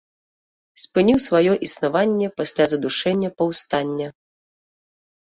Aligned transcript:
Спыніў 0.83 1.19
сваё 1.27 1.53
існаванне 1.69 2.33
пасля 2.41 2.69
задушэння 2.75 3.29
паўстання. 3.43 4.07